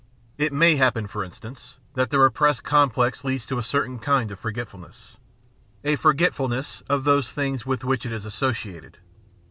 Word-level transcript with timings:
It 0.39 0.51
may 0.51 0.77
happen, 0.77 1.05
for 1.05 1.23
instance, 1.23 1.77
that 1.93 2.09
the 2.09 2.17
repressed 2.17 2.63
complex 2.63 3.23
leads 3.23 3.45
to 3.45 3.59
a 3.59 3.61
certain 3.61 3.99
kind 3.99 4.31
of 4.31 4.39
f 4.39 4.45
orgetfulness, 4.45 5.17
a 5.83 5.95
for 5.95 6.15
getf 6.15 6.37
ulness 6.37 6.81
of 6.89 7.03
those 7.03 7.31
things 7.31 7.67
with 7.67 7.83
which 7.83 8.07
it 8.07 8.11
is 8.11 8.25
associated. 8.25 8.97